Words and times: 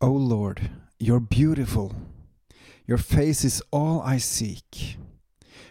O 0.00 0.12
Lord, 0.12 0.70
you're 0.98 1.20
beautiful. 1.20 1.92
Your 2.86 2.98
face 2.98 3.44
is 3.44 3.62
all 3.72 4.00
I 4.14 4.18
seek. 4.18 4.96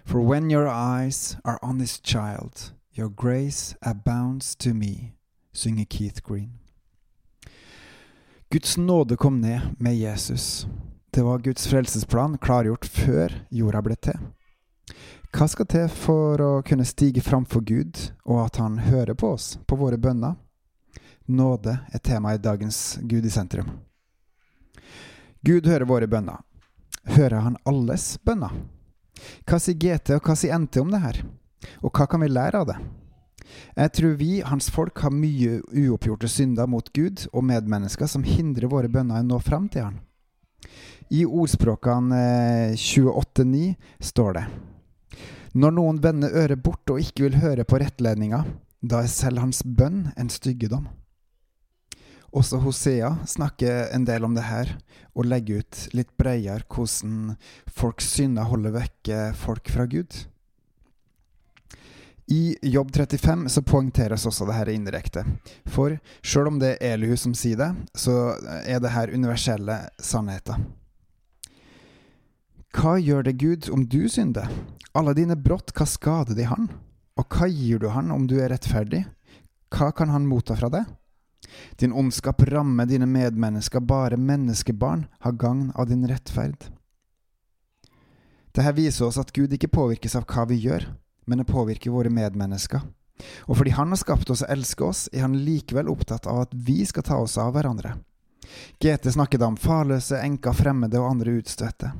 For 0.03 0.19
when 0.19 0.49
your 0.49 0.67
eyes 0.67 1.37
are 1.45 1.59
on 1.61 1.77
this 1.77 1.97
child, 1.99 2.73
your 2.91 3.07
grace 3.07 3.75
abounds 3.81 4.53
to 4.55 4.73
me, 4.73 5.13
synger 5.53 5.85
Keith 5.85 6.21
Green. 6.23 6.59
Guds 8.49 8.77
nåde 8.77 9.15
kom 9.15 9.41
ned 9.41 9.61
med 9.79 9.97
Jesus. 9.97 10.67
Det 11.11 11.21
var 11.21 11.39
Guds 11.39 11.67
frelsesplan 11.67 12.37
klargjort 12.37 12.85
før 12.85 13.45
jorda 13.49 13.81
ble 13.81 13.95
til. 13.95 14.19
Hva 15.31 15.47
skal 15.47 15.71
til 15.71 15.87
for 15.87 16.43
å 16.43 16.53
kunne 16.67 16.85
stige 16.85 17.23
framfor 17.23 17.63
Gud, 17.63 18.11
og 18.25 18.45
at 18.45 18.59
Han 18.59 18.79
hører 18.79 19.13
på 19.13 19.31
oss, 19.39 19.59
på 19.67 19.75
våre 19.75 19.97
bønner? 19.97 20.35
Nåde 21.25 21.79
er 21.93 21.99
tema 21.99 22.35
i 22.35 22.43
dagens 22.43 22.99
Gud 23.01 23.25
i 23.25 23.31
sentrum. 23.31 23.87
Gud 25.47 25.67
hører 25.67 25.87
våre 25.87 26.07
bønner. 26.11 26.41
Hører 27.07 27.39
Han 27.45 27.53
alles 27.63 28.17
bønner? 28.27 28.51
Hva 29.47 29.59
sier 29.63 29.77
GT 29.79 30.17
og 30.17 30.25
hva 30.27 30.35
sier 30.35 30.59
NT 30.59 30.81
om 30.81 30.91
det 30.91 30.99
her? 30.99 31.21
Og 31.79 31.93
hva 31.95 32.07
kan 32.11 32.19
vi 32.19 32.27
lære 32.27 32.59
av 32.59 32.67
det? 32.67 32.75
Jeg 33.77 33.93
tror 33.95 34.17
vi, 34.19 34.31
hans 34.43 34.67
folk, 34.73 34.99
har 34.99 35.15
mye 35.15 35.61
uoppgjorte 35.71 36.27
synder 36.27 36.67
mot 36.67 36.91
Gud 36.91 37.23
og 37.31 37.47
medmennesker 37.47 38.11
som 38.11 38.27
hindrer 38.27 38.67
våre 38.67 38.91
bønner 38.91 39.21
i 39.21 39.23
å 39.23 39.29
nå 39.29 39.39
fram 39.39 39.71
til 39.71 39.87
Han. 39.87 40.01
I 41.15 41.23
ordspråkene 41.23 42.21
28.9 42.75 43.63
står 44.03 44.35
det 44.35 44.45
Når 45.55 45.77
noen 45.79 46.03
vender 46.03 46.35
øret 46.43 46.59
bort 46.59 46.91
og 46.91 46.99
ikke 46.99 47.29
vil 47.29 47.39
høre 47.39 47.63
på 47.63 47.79
rettledninga, 47.79 48.43
da 48.83 49.05
er 49.05 49.15
selv 49.15 49.45
hans 49.45 49.63
bønn 49.63 50.09
en 50.19 50.29
styggedom. 50.29 50.89
Også 52.35 52.59
Hosea 52.59 53.13
snakker 53.25 53.87
en 53.95 54.05
del 54.05 54.25
om 54.27 54.33
det 54.35 54.47
her, 54.47 54.73
og 55.15 55.29
legger 55.29 55.63
ut 55.63 55.83
litt 55.97 56.11
bredere 56.19 56.65
hvordan 56.67 57.37
folks 57.71 58.09
synder 58.17 58.49
holder 58.49 58.75
vekke 58.75 59.21
folk 59.37 59.71
fra 59.73 59.87
Gud. 59.89 60.25
I 62.27 62.57
Jobb 62.61 62.91
35 62.91 63.47
så 63.49 63.61
poengteres 63.63 64.25
også 64.27 64.45
det 64.49 64.57
her 64.57 64.69
indirekte. 64.73 65.23
For 65.71 65.95
sjøl 66.19 66.49
om 66.51 66.57
det 66.59 66.73
er 66.75 66.97
Elihu 66.97 67.15
som 67.15 67.31
sier 67.37 67.55
det, 67.61 67.69
så 67.95 68.35
er 68.67 68.81
det 68.83 68.91
her 68.91 69.13
universelle 69.15 69.79
sannheter. 70.03 70.59
Hva 72.75 72.97
gjør 72.99 73.23
det 73.29 73.37
Gud 73.39 73.69
om 73.71 73.87
du 73.87 74.03
synder? 74.11 74.51
Alle 74.91 75.15
dine 75.15 75.37
brott, 75.39 75.71
hva 75.71 75.87
skader 75.87 76.35
de 76.35 76.49
han? 76.51 76.67
Og 77.17 77.31
hva 77.31 77.47
gir 77.47 77.79
du 77.79 77.87
han 77.95 78.11
om 78.11 78.27
du 78.27 78.35
er 78.41 78.51
rettferdig? 78.51 79.05
Hva 79.73 79.93
kan 79.95 80.11
han 80.11 80.27
motta 80.27 80.59
fra 80.59 80.69
det? 80.73 80.83
Din 81.77 81.93
ondskap 81.93 82.41
rammer 82.49 82.85
dine 82.85 83.05
medmennesker, 83.05 83.79
bare 83.79 84.17
menneskebarn 84.17 85.05
har 85.19 85.31
gagn 85.31 85.71
av 85.75 85.87
din 85.89 86.07
rettferd. 86.07 86.69
Dette 88.51 88.73
viser 88.73 89.05
oss 89.05 89.19
at 89.21 89.31
Gud 89.35 89.53
ikke 89.53 89.69
påvirkes 89.69 90.15
av 90.17 90.25
hva 90.25 90.47
vi 90.49 90.57
gjør, 90.63 90.87
men 91.29 91.41
det 91.41 91.49
påvirker 91.49 91.93
våre 91.93 92.09
medmennesker. 92.09 92.81
Og 93.45 93.57
fordi 93.57 93.73
Han 93.77 93.93
har 93.93 93.99
skapt 94.01 94.29
oss 94.29 94.43
og 94.45 94.51
elsker 94.53 94.85
oss, 94.85 95.09
er 95.13 95.21
Han 95.21 95.37
likevel 95.45 95.89
opptatt 95.89 96.27
av 96.27 96.47
at 96.47 96.53
vi 96.53 96.83
skal 96.85 97.03
ta 97.03 97.17
oss 97.21 97.37
av 97.37 97.53
hverandre. 97.53 97.97
GT 98.79 99.11
snakket 99.13 99.41
om 99.41 99.57
farløse, 99.57 100.17
enker, 100.21 100.53
fremmede 100.53 100.99
og 101.01 101.11
andre 101.11 101.37
utstøtte. 101.41 101.91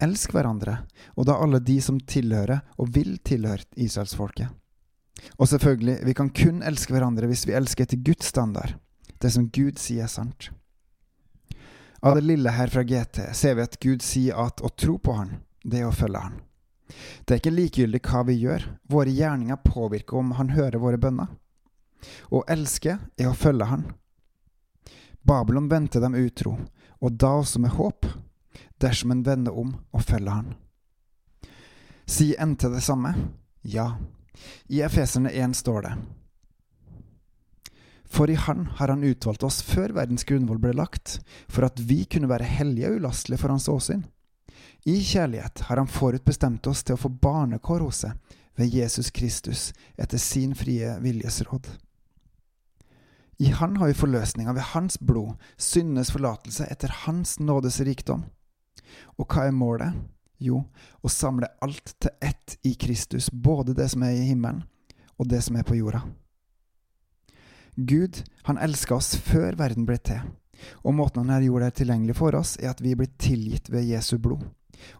Elsk 0.00 0.32
hverandre, 0.32 0.78
og 1.16 1.26
da 1.28 1.36
alle 1.36 1.60
de 1.60 1.76
som 1.84 2.00
tilhører 2.00 2.62
og 2.80 2.92
vil 2.94 3.18
tilhøre 3.24 3.66
israelsfolket. 3.76 4.48
Og 5.36 5.48
selvfølgelig, 5.48 5.98
vi 6.06 6.14
kan 6.16 6.30
kun 6.32 6.62
elske 6.64 6.94
hverandre 6.94 7.28
hvis 7.28 7.44
vi 7.48 7.56
elsker 7.56 7.84
etter 7.84 8.00
Guds 8.00 8.30
standard, 8.32 8.78
det 9.20 9.30
som 9.30 9.48
Gud 9.52 9.78
sier 9.78 10.06
er 10.06 10.12
sant. 10.12 10.50
Av 12.00 12.16
det 12.16 12.24
lille 12.24 12.50
her 12.50 12.70
fra 12.72 12.82
GT 12.82 13.26
ser 13.36 13.58
vi 13.58 13.64
at 13.66 13.76
Gud 13.80 14.02
sier 14.02 14.38
at 14.40 14.62
å 14.64 14.70
tro 14.72 14.96
på 14.98 15.12
Han, 15.18 15.34
det 15.62 15.82
er 15.82 15.88
å 15.90 15.96
følge 15.96 16.22
Han. 16.24 16.38
Det 17.24 17.34
er 17.34 17.42
ikke 17.42 17.52
likegyldig 17.52 18.00
hva 18.08 18.22
vi 18.26 18.38
gjør, 18.40 18.64
våre 18.88 19.12
gjerninger 19.12 19.60
påvirker 19.64 20.16
om 20.22 20.32
Han 20.38 20.54
hører 20.56 20.80
våre 20.80 21.00
bønner. 21.00 21.28
Å 22.32 22.40
elske 22.48 22.96
er 23.20 23.28
å 23.28 23.36
følge 23.36 23.68
Han. 23.68 23.84
Babylon 25.20 25.68
vendte 25.68 26.00
dem 26.00 26.16
utro, 26.16 26.56
og 27.04 27.20
da 27.20 27.34
også 27.42 27.60
med 27.60 27.76
håp, 27.76 28.08
dersom 28.80 29.12
en 29.12 29.26
vender 29.26 29.52
om 29.52 29.74
og 29.92 30.06
følger 30.08 30.40
Han. 30.40 30.54
Sier 32.08 32.40
NT 32.46 32.72
det 32.72 32.80
samme? 32.82 33.12
Ja. 33.60 33.92
I 34.72 34.80
Efeserne 34.82 35.30
1 35.36 35.52
står 35.60 35.84
det 35.84 35.92
For 38.10 38.30
i 38.30 38.34
Han 38.34 38.66
har 38.78 38.88
Han 38.88 39.04
utvalgt 39.06 39.42
oss 39.46 39.62
før 39.62 39.94
verdens 39.94 40.26
grunnvoll 40.26 40.58
ble 40.58 40.74
lagt, 40.74 41.20
for 41.48 41.66
at 41.68 41.78
vi 41.78 42.04
kunne 42.10 42.30
være 42.30 42.48
hellige 42.48 42.90
og 42.90 43.00
ulastelige 43.00 43.42
for 43.42 43.54
Hans 43.54 43.68
åsyn. 43.70 44.02
I 44.84 44.98
kjærlighet 44.98 45.66
har 45.68 45.78
Han 45.78 45.90
forutbestemt 45.90 46.66
oss 46.66 46.82
til 46.82 46.96
å 46.96 47.02
få 47.04 47.12
barnekår 47.22 47.84
hos 47.86 48.02
seg 48.04 48.36
ved 48.58 48.74
Jesus 48.74 49.10
Kristus 49.14 49.70
etter 49.96 50.18
sin 50.18 50.56
frie 50.58 50.96
viljes 51.00 51.40
råd. 51.46 51.68
I 53.40 53.54
Han 53.56 53.76
har 53.80 53.88
vi 53.88 53.96
forløsninga 53.96 54.52
ved 54.52 54.72
Hans 54.74 54.98
blod, 54.98 55.38
syndenes 55.56 56.10
forlatelse 56.12 56.66
etter 56.68 56.92
Hans 57.06 57.38
nådes 57.40 57.80
rikdom. 57.80 58.26
Og 59.16 59.30
hva 59.30 59.46
er 59.48 59.56
målet? 59.56 59.94
Jo, 60.40 60.64
å 61.00 61.08
samle 61.08 61.48
alt 61.64 61.94
til 62.00 62.12
ett 62.20 62.58
i 62.64 62.74
Kristus, 62.74 63.30
både 63.30 63.76
det 63.76 63.90
som 63.92 64.02
er 64.04 64.16
i 64.16 64.26
himmelen, 64.28 64.64
og 65.16 65.28
det 65.28 65.40
som 65.44 65.56
er 65.56 65.64
på 65.68 65.76
jorda. 65.76 66.02
Gud, 67.86 68.22
han 68.48 68.60
elska 68.60 68.96
oss 68.96 69.14
før 69.16 69.56
verden 69.58 69.86
ble 69.88 69.98
til, 70.04 70.22
og 70.84 70.96
måten 70.96 71.24
han 71.24 71.34
her 71.36 71.46
gjorde 71.48 71.70
det 71.70 71.80
tilgjengelig 71.80 72.16
for 72.18 72.36
oss, 72.36 72.56
er 72.60 72.72
at 72.72 72.82
vi 72.84 72.96
blir 72.98 73.10
tilgitt 73.20 73.70
ved 73.72 73.88
Jesu 73.88 74.16
blod, 74.18 74.44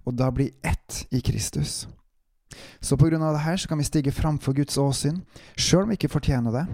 og 0.04 0.16
da 0.16 0.30
blir 0.32 0.54
ett 0.62 1.04
i 1.10 1.22
Kristus. 1.24 1.86
Så 2.80 2.96
på 2.98 3.06
grunn 3.06 3.22
av 3.22 3.36
det 3.36 3.44
her 3.44 3.58
så 3.60 3.68
kan 3.70 3.78
vi 3.78 3.86
stige 3.86 4.14
framfor 4.14 4.56
Guds 4.56 4.78
åsyn, 4.80 5.20
sjøl 5.56 5.84
om 5.84 5.92
vi 5.92 6.00
ikke 6.00 6.12
fortjener 6.12 6.56
det, 6.56 6.64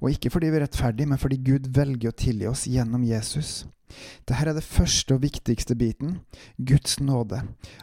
og 0.00 0.12
ikke 0.12 0.30
fordi 0.32 0.50
vi 0.52 0.60
er 0.60 0.66
rettferdige, 0.66 1.08
men 1.10 1.20
fordi 1.20 1.40
Gud 1.42 1.70
velger 1.74 2.12
å 2.12 2.18
tilgi 2.20 2.48
oss 2.50 2.66
gjennom 2.70 3.04
Jesus. 3.06 3.64
Dette 4.26 4.38
er 4.42 4.56
det 4.56 4.66
første 4.66 5.16
og 5.16 5.22
viktigste 5.22 5.76
biten 5.78 6.18
Guds 6.56 6.98
nåde. 7.00 7.42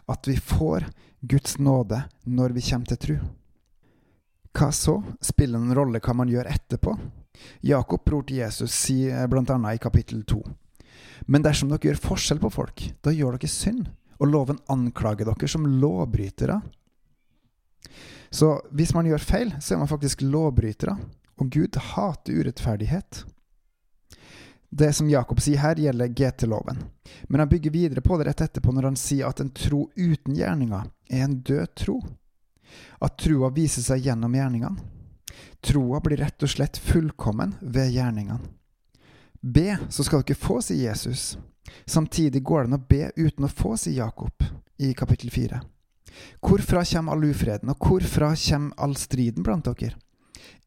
At 0.10 0.28
vi 0.28 0.36
får 0.36 0.90
Guds 1.22 1.58
nåde 1.60 2.04
når 2.26 2.56
vi 2.58 2.66
kommer 2.70 2.92
til 2.92 3.02
tru. 3.06 3.16
Hva 4.54 4.70
så? 4.76 5.00
Spiller 5.24 5.62
en 5.62 5.76
rolle 5.76 6.02
hva 6.04 6.16
man 6.18 6.30
gjør 6.30 6.52
etterpå? 6.52 6.98
Jakob, 7.62 8.04
bror 8.06 8.24
til 8.28 8.42
Jesus, 8.44 8.74
sier 8.74 9.28
bl.a. 9.32 9.58
i 9.74 9.82
kapittel 9.82 10.24
2. 10.28 10.42
Men 11.26 11.44
dersom 11.46 11.72
dere 11.72 11.90
gjør 11.90 12.02
forskjell 12.04 12.42
på 12.44 12.52
folk, 12.54 12.86
da 13.04 13.14
gjør 13.14 13.38
dere 13.38 13.52
synd, 13.52 13.88
og 14.20 14.30
loven 14.30 14.60
anklager 14.72 15.28
dere 15.28 15.50
som 15.50 15.68
lovbrytere. 15.68 16.60
Så 18.34 18.56
hvis 18.74 18.94
man 18.96 19.08
gjør 19.08 19.22
feil, 19.22 19.54
så 19.62 19.76
er 19.76 19.84
man 19.84 19.92
faktisk 19.92 20.24
lovbrytere, 20.26 20.98
og 21.40 21.50
Gud 21.54 21.78
hater 21.94 22.40
urettferdighet. 22.42 23.24
Det 24.74 24.90
som 24.98 25.10
Jakob 25.10 25.38
sier 25.44 25.62
her, 25.62 25.78
gjelder 25.78 26.10
GT-loven, 26.10 26.80
men 27.30 27.44
han 27.44 27.50
bygger 27.50 27.72
videre 27.72 28.02
på 28.02 28.18
det 28.18 28.26
rett 28.26 28.42
etterpå 28.42 28.74
når 28.74 28.88
han 28.90 28.98
sier 28.98 29.30
at 29.30 29.44
en 29.44 29.52
tro 29.54 29.84
uten 29.94 30.34
gjerninger 30.34 30.88
er 31.14 31.26
en 31.28 31.36
død 31.46 31.76
tro. 31.78 32.00
At 32.98 33.20
troa 33.22 33.52
viser 33.54 33.86
seg 33.86 34.08
gjennom 34.08 34.34
gjerningene. 34.34 34.82
Troa 35.64 36.02
blir 36.04 36.20
rett 36.22 36.44
og 36.44 36.52
slett 36.52 36.78
fullkommen 36.78 37.56
ved 37.62 37.94
gjerningene. 37.96 38.40
Be, 39.44 39.78
så 39.90 40.06
skal 40.08 40.24
dere 40.24 40.40
få, 40.40 40.62
sier 40.64 40.90
Jesus. 40.90 41.34
Samtidig 41.86 42.44
går 42.44 42.64
det 42.64 42.70
an 42.72 42.78
å 42.78 42.86
be 42.90 43.10
uten 43.18 43.48
å 43.48 43.52
få, 43.52 43.76
sier 43.80 44.06
Jakob 44.06 44.46
i 44.80 44.94
kapittel 44.96 45.32
fire. 45.34 45.60
Hvorfra 46.44 46.84
kommer 46.86 47.16
all 47.16 47.26
ufreden, 47.28 47.72
og 47.74 47.88
hvorfra 47.88 48.34
kommer 48.38 48.78
all 48.78 48.96
striden 49.00 49.44
blant 49.44 49.68
dere? 49.68 49.98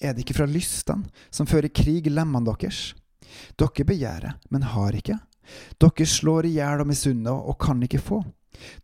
Er 0.01 0.13
det 0.13 0.25
ikke 0.25 0.41
fra 0.41 0.49
lystene 0.51 1.09
som 1.31 1.49
fører 1.49 1.73
krig 1.73 2.09
i 2.09 2.13
lemmene 2.13 2.51
deres? 2.51 2.95
Dere 3.57 3.87
begjærer, 3.89 4.37
men 4.51 4.69
har 4.75 4.97
ikke. 4.97 5.19
Dere 5.81 6.07
slår 6.11 6.49
i 6.49 6.57
hjel 6.59 6.83
og 6.83 6.91
misunner 6.91 7.49
og 7.49 7.59
kan 7.63 7.83
ikke 7.87 8.03
få. 8.03 8.21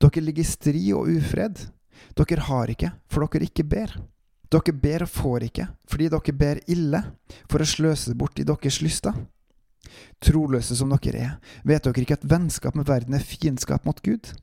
Dere 0.01 0.25
ligger 0.25 0.45
i 0.45 0.49
strid 0.49 0.93
og 0.97 1.11
ufred. 1.13 1.67
Dere 2.17 2.49
har 2.49 2.73
ikke, 2.73 2.93
for 3.11 3.27
dere 3.27 3.49
ikke 3.49 3.67
ber. 3.69 3.97
Dere 4.53 4.75
ber 4.77 5.07
og 5.07 5.09
får 5.09 5.47
ikke, 5.49 5.67
fordi 5.89 6.09
dere 6.13 6.35
ber 6.37 6.61
ille, 6.71 7.01
for 7.49 7.63
å 7.63 7.69
sløse 7.69 8.13
bort 8.19 8.41
i 8.43 8.45
deres 8.49 8.83
lyster. 8.85 9.17
Troløse 10.23 10.77
som 10.77 10.93
dere 10.93 11.23
er, 11.23 11.39
vet 11.65 11.85
dere 11.87 12.05
ikke 12.05 12.19
at 12.21 12.27
vennskap 12.29 12.77
med 12.77 12.89
verden 12.91 13.17
er 13.17 13.25
fiendskap 13.25 13.87
mot 13.89 14.03
Gud? 14.05 14.35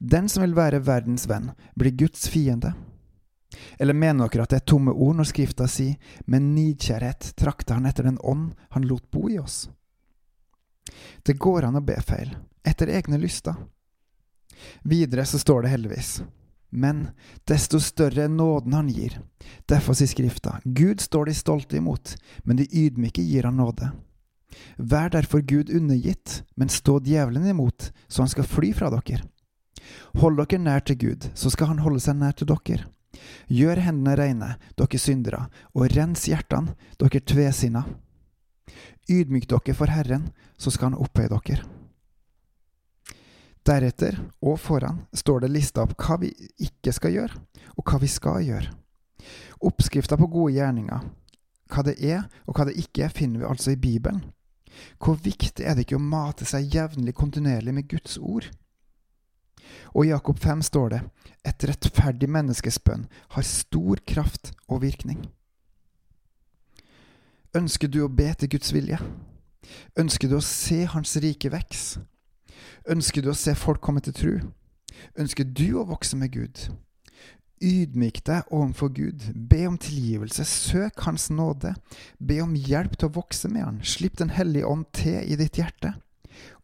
Den 0.00 0.28
som 0.28 0.44
vil 0.44 0.56
være 0.56 0.82
verdens 0.84 1.28
venn, 1.28 1.52
blir 1.76 1.94
Guds 1.96 2.26
fiende. 2.32 2.72
Eller 3.78 3.96
mener 3.96 4.28
dere 4.32 4.46
at 4.46 4.54
det 4.54 4.62
er 4.62 4.70
tomme 4.72 4.92
ord 4.92 5.18
når 5.18 5.28
Skrifta 5.28 5.68
sier 5.68 6.00
med 6.24 6.44
nidkjærhet 6.54 7.34
trakter 7.36 7.76
han 7.76 7.88
etter 7.88 8.08
den 8.08 8.20
ånd 8.24 8.54
han 8.72 8.88
lot 8.88 9.04
bo 9.12 9.28
i 9.28 9.38
oss? 9.40 9.66
Det 11.22 11.36
går 11.40 11.68
an 11.68 11.76
å 11.78 11.84
be 11.84 11.98
feil, 12.04 12.32
etter 12.64 12.90
egne 12.90 13.20
lyster. 13.20 13.56
Videre 14.88 15.24
så 15.28 15.38
står 15.40 15.64
det 15.64 15.74
heldigvis. 15.74 16.22
Men 16.72 17.10
desto 17.44 17.80
større 17.84 18.24
er 18.24 18.32
nåden 18.32 18.72
han 18.72 18.88
gir. 18.88 19.18
Derfor 19.68 19.96
sier 19.96 20.08
Skrifta, 20.08 20.56
Gud 20.64 21.02
står 21.04 21.28
de 21.28 21.34
stolte 21.36 21.76
imot, 21.76 22.14
men 22.48 22.56
de 22.56 22.68
ydmyke 22.68 23.22
gir 23.22 23.44
han 23.44 23.60
nåde. 23.60 23.90
Vær 24.76 25.12
derfor 25.12 25.44
Gud 25.44 25.70
undergitt, 25.70 26.42
men 26.56 26.72
stå 26.72 26.98
djevelen 27.04 27.46
imot, 27.46 27.90
så 28.08 28.24
han 28.24 28.32
skal 28.32 28.48
fly 28.48 28.72
fra 28.76 28.88
dere. 28.92 29.20
Hold 30.22 30.40
dere 30.40 30.60
nær 30.62 30.84
til 30.86 30.98
Gud, 31.00 31.28
så 31.34 31.52
skal 31.52 31.72
han 31.72 31.84
holde 31.84 32.00
seg 32.00 32.16
nær 32.16 32.36
til 32.36 32.48
dere. 32.48 32.88
Gjør 33.52 33.82
hendene 33.84 34.16
reine, 34.16 34.54
dere 34.80 35.00
syndere, 35.00 35.44
og 35.76 35.92
rens 35.92 36.24
hjertene, 36.30 36.72
dere 37.00 37.20
tvesinna. 37.20 37.84
Ydmyk 39.12 39.48
dere 39.50 39.76
for 39.76 39.92
Herren, 39.92 40.30
så 40.56 40.72
skal 40.72 40.92
han 40.92 41.00
opphøye 41.04 41.28
dere. 41.32 41.81
Deretter, 43.62 44.18
og 44.42 44.58
foran, 44.58 45.04
står 45.14 45.44
det 45.44 45.52
lista 45.54 45.84
opp 45.84 45.94
hva 46.02 46.18
vi 46.22 46.32
ikke 46.64 46.94
skal 46.94 47.14
gjøre, 47.14 47.42
og 47.78 47.84
hva 47.86 48.00
vi 48.02 48.10
skal 48.10 48.42
gjøre. 48.42 48.72
Oppskrifta 49.62 50.18
på 50.18 50.26
gode 50.26 50.56
gjerninger, 50.56 51.04
hva 51.72 51.84
det 51.86 51.94
er 52.02 52.24
og 52.46 52.56
hva 52.56 52.66
det 52.68 52.74
ikke 52.82 53.06
er, 53.06 53.14
finner 53.14 53.44
vi 53.44 53.50
altså 53.52 53.72
i 53.72 53.78
Bibelen. 53.80 54.24
Hvor 54.98 55.18
viktig 55.20 55.64
er 55.64 55.76
det 55.76 55.86
ikke 55.86 56.00
å 56.00 56.02
mate 56.02 56.48
seg 56.48 56.74
jevnlig 56.74 57.14
kontinuerlig 57.14 57.74
med 57.76 57.88
Guds 57.90 58.18
ord? 58.18 58.48
Og 59.94 60.06
i 60.06 60.10
Jakob 60.10 60.40
5 60.42 60.64
står 60.66 60.94
det 60.94 61.00
et 61.46 61.66
rettferdig 61.68 62.28
menneskes 62.30 62.80
bønn 62.82 63.06
har 63.36 63.46
stor 63.46 64.02
kraft 64.08 64.52
og 64.66 64.82
virkning. 64.82 65.22
Ønsker 67.54 67.90
du 67.92 68.00
å 68.02 68.10
be 68.10 68.30
til 68.40 68.50
Guds 68.54 68.72
vilje? 68.72 68.98
Ønsker 69.98 70.30
du 70.30 70.38
å 70.38 70.44
se 70.44 70.82
Hans 70.88 71.14
rike 71.22 71.52
vekst? 71.52 72.00
Ønsker 72.88 73.22
du 73.22 73.30
å 73.32 73.38
se 73.38 73.54
folk 73.58 73.82
komme 73.84 74.02
til 74.04 74.16
tru? 74.16 74.32
Ønsker 75.18 75.44
du 75.44 75.78
å 75.80 75.86
vokse 75.88 76.16
med 76.18 76.32
Gud? 76.34 76.66
Ydmyk 77.62 78.24
deg 78.26 78.48
overfor 78.50 78.90
Gud, 78.90 79.28
be 79.34 79.60
om 79.68 79.76
tilgivelse, 79.78 80.44
søk 80.44 81.04
Hans 81.06 81.28
nåde, 81.30 81.76
be 82.18 82.40
om 82.42 82.56
hjelp 82.58 82.96
til 82.98 83.10
å 83.10 83.16
vokse 83.20 83.50
med 83.52 83.62
Han, 83.62 83.78
slipp 83.86 84.18
Den 84.18 84.32
hellige 84.34 84.66
ånd 84.66 84.88
til 84.96 85.22
i 85.22 85.38
ditt 85.38 85.60
hjerte, 85.60 85.94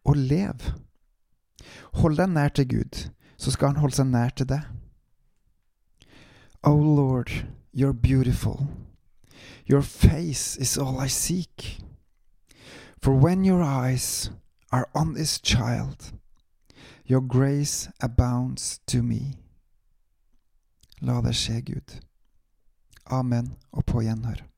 og 0.03 0.19
lev. 0.19 0.73
Hold 2.01 2.19
deg 2.19 2.33
nær 2.33 2.51
til 2.51 2.67
Gud, 2.73 2.99
så 3.39 3.55
skal 3.55 3.71
Han 3.71 3.83
holde 3.85 4.01
seg 4.01 4.11
nær 4.11 4.35
til 4.35 4.49
deg. 4.51 4.67
Oh 6.67 6.75
Lord, 6.75 7.31
you're 7.71 7.93
beautiful. 7.93 8.67
Your 9.65 9.81
face 9.81 10.57
is 10.57 10.77
all 10.77 10.99
I 10.99 11.07
seek. 11.07 11.79
For 13.01 13.13
when 13.13 13.45
your 13.45 13.63
eyes 13.63 14.31
are 14.71 14.89
on 14.95 15.13
this 15.13 15.39
child, 15.39 16.11
your 17.05 17.21
grace 17.21 17.89
abounds 18.01 18.79
to 18.87 19.01
me. 19.01 19.35
La 21.01 21.21
det 21.21 21.35
skje, 21.35 21.61
Gud. 21.61 21.99
Amen 23.05 23.55
og 23.71 23.85
på 23.85 24.01
gjenhør. 24.01 24.48